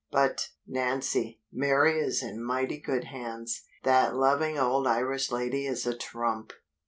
[0.09, 3.61] But, Nancy, Mary is in mighty good hands.
[3.83, 6.53] That loving old Irish lady is a trump!"